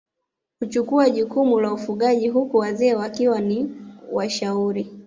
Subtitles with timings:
[0.59, 3.69] Huchukua jukumu la ufugaji huku wazee wakiwa ni
[4.11, 4.97] washauri